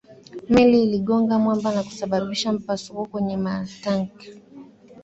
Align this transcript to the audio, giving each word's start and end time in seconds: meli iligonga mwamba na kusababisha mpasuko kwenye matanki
meli 0.51 0.83
iligonga 0.83 1.39
mwamba 1.39 1.71
na 1.75 1.83
kusababisha 1.83 2.51
mpasuko 2.53 3.05
kwenye 3.05 3.37
matanki 3.37 4.27